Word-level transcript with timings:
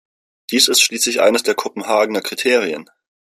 Dies 0.49 0.67
ist 0.67 0.79
schließlich 0.81 1.21
eines 1.21 1.43
der 1.43 1.53
Kopenhagener 1.53 2.21
Kriterien. 2.21 2.89